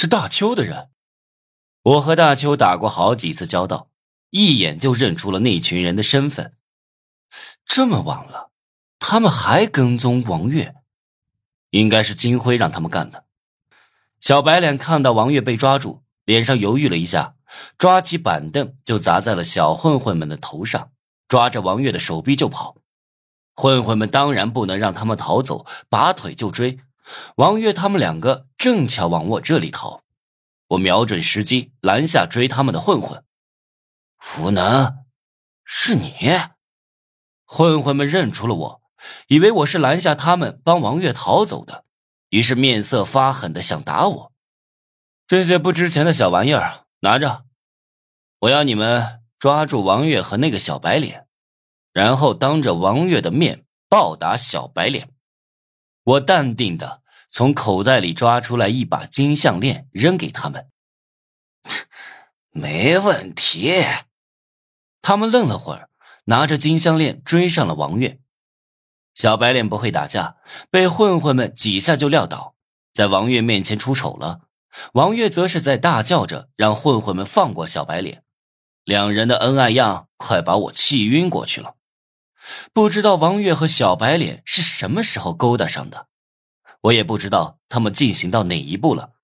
[0.00, 0.90] 是大邱的人。
[1.82, 3.90] 我和大邱打过好几次交道，
[4.30, 6.54] 一眼就认出了那群人的身份。
[7.64, 8.52] 这么晚了，
[9.00, 10.76] 他们还跟踪王月，
[11.70, 13.24] 应该是金辉让他们干的。
[14.20, 17.34] 小白脸看到王月被抓住，脸上犹豫了一下，
[17.76, 20.92] 抓起板凳就砸在了小混混们的头上，
[21.26, 22.76] 抓着王月的手臂就跑。
[23.56, 26.78] 混混们当然不能让他们逃走，拔腿就追。
[27.36, 30.02] 王月他们两个正巧往我这里逃，
[30.68, 33.24] 我瞄准时机拦下追他们的混混。
[34.38, 35.04] 吴能，
[35.64, 36.12] 是你？
[37.44, 38.82] 混混们认出了我，
[39.28, 41.84] 以为我是拦下他们帮王月逃走的，
[42.30, 44.32] 于是面色发狠的想打我。
[45.26, 47.44] 这些不值钱的小玩意儿拿着，
[48.40, 51.26] 我要你们抓住王月和那个小白脸，
[51.92, 55.10] 然后当着王月的面暴打小白脸。
[56.08, 60.68] 我淡定的从口袋里抓出来一把金项链，扔给他们。
[62.50, 63.84] 没问题。
[65.02, 65.90] 他们愣了会儿，
[66.24, 68.18] 拿着金项链追上了王月。
[69.14, 70.36] 小白脸不会打架，
[70.70, 72.54] 被混混们几下就撂倒，
[72.92, 74.42] 在王月面前出丑了。
[74.94, 78.22] 王月则是在大叫着让混混们放过小白脸。
[78.84, 81.74] 两人的恩爱样快把我气晕过去了。
[82.72, 86.08] 不知道王月和小白脸是什么时候勾搭上的，
[86.82, 89.14] 我也不知道他们进行到哪一步了。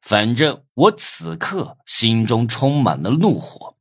[0.00, 3.76] 反正我此刻心中充满了怒火。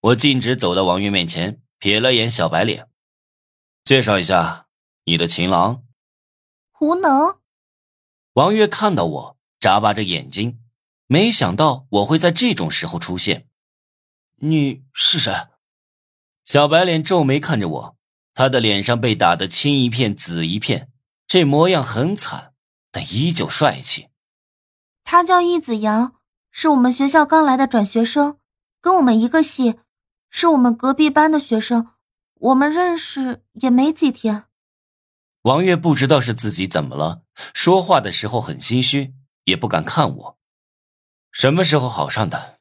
[0.00, 2.88] 我径直走到王月面前，瞥了眼小白脸，
[3.84, 4.68] 介绍一下
[5.04, 5.82] 你的情郎。
[6.70, 7.38] 胡能。
[8.34, 10.60] 王月看到我，眨巴着眼睛，
[11.06, 13.48] 没想到我会在这种时候出现。
[14.36, 15.48] 你是谁？
[16.44, 17.97] 小白脸皱眉看着我。
[18.38, 20.92] 他的脸上被打得青一片紫一片，
[21.26, 22.54] 这模样很惨，
[22.92, 24.10] 但依旧帅气。
[25.02, 26.14] 他叫易子阳，
[26.52, 28.38] 是我们学校刚来的转学生，
[28.80, 29.80] 跟我们一个系，
[30.30, 31.88] 是我们隔壁班的学生。
[32.34, 34.44] 我们认识也没几天。
[35.42, 39.14] 王月不知道是自己怎么了，说话的时候很心虚，
[39.46, 40.38] 也不敢看我。
[41.32, 42.60] 什么时候好上的？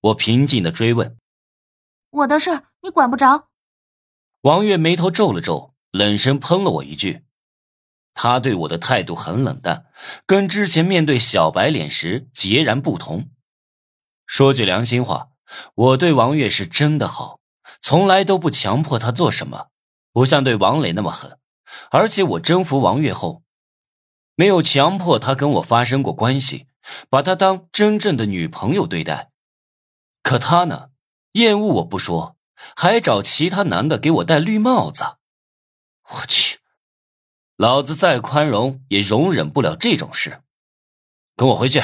[0.00, 1.18] 我平静的追问。
[2.10, 3.48] 我的事你管不着。
[4.46, 7.24] 王月眉头皱了皱，冷声喷了我一句。
[8.14, 9.86] 他对我的态度很冷淡，
[10.24, 13.28] 跟之前面对小白脸时截然不同。
[14.24, 15.30] 说句良心话，
[15.74, 17.40] 我对王月是真的好，
[17.80, 19.70] 从来都不强迫他做什么，
[20.12, 21.40] 不像对王磊那么狠。
[21.90, 23.42] 而且我征服王月后，
[24.36, 26.68] 没有强迫他跟我发生过关系，
[27.10, 29.32] 把他当真正的女朋友对待。
[30.22, 30.90] 可他呢，
[31.32, 32.35] 厌恶我不说。
[32.76, 35.16] 还找其他男的给我戴绿帽子，
[36.08, 36.60] 我去！
[37.56, 40.42] 老子再宽容也容忍不了这种事。
[41.34, 41.82] 跟我回去。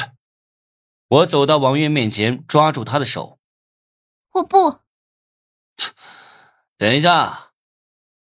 [1.07, 3.39] 我走到王月面前，抓住他的手。
[4.33, 4.79] 我不。
[6.77, 7.51] 等一下，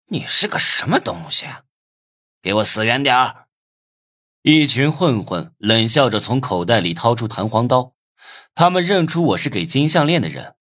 [0.08, 1.46] 你是个什么东西？
[2.42, 3.48] 给我死远点儿！
[4.42, 7.96] 一群混混冷笑着从口袋里掏出弹簧刀，
[8.54, 10.55] 他们认出我是给金项链的人。